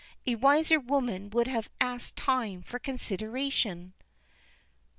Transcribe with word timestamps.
A 0.25 0.33
wiser 0.33 0.79
woman 0.79 1.29
would 1.29 1.45
have 1.45 1.69
asked 1.79 2.15
time 2.15 2.63
for 2.63 2.79
consideration." 2.79 3.93